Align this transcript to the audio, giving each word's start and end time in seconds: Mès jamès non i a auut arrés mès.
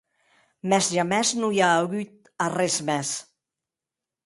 Mès 0.71 0.87
jamès 0.95 1.27
non 1.41 1.53
i 1.59 1.61
a 1.67 1.69
auut 1.83 2.07
arrés 2.47 2.77
mès. 2.87 3.09